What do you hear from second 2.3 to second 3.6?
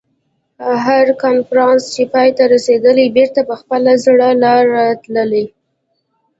ته رسېدلی بېرته په